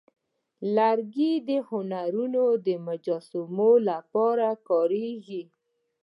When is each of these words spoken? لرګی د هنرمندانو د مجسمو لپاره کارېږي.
لرګی 0.75 1.33
د 1.47 1.49
هنرمندانو 1.69 2.45
د 2.65 2.67
مجسمو 2.87 3.71
لپاره 3.89 4.47
کارېږي. 4.69 5.43